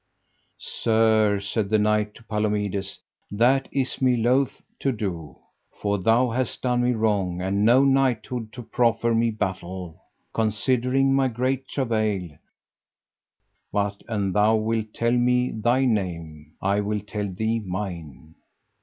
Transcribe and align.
Sir, 0.57 1.39
said 1.39 1.69
the 1.69 1.77
knight 1.77 2.15
to 2.15 2.23
Palomides, 2.23 2.99
that 3.29 3.69
is 3.71 4.01
me 4.01 4.17
loath 4.17 4.63
to 4.79 4.91
do, 4.91 5.35
for 5.79 5.99
thou 5.99 6.31
hast 6.31 6.63
done 6.63 6.81
me 6.81 6.93
wrong 6.93 7.39
and 7.39 7.63
no 7.63 7.83
knighthood 7.83 8.51
to 8.53 8.63
proffer 8.63 9.13
me 9.13 9.29
battle, 9.29 10.01
considering 10.33 11.13
my 11.13 11.27
great 11.27 11.67
travail, 11.67 12.31
but 13.71 14.01
an 14.07 14.31
thou 14.31 14.55
wilt 14.55 14.91
tell 14.95 15.11
me 15.11 15.51
thy 15.51 15.85
name 15.85 16.55
I 16.63 16.79
will 16.79 17.01
tell 17.01 17.31
thee 17.31 17.59
mine. 17.59 18.33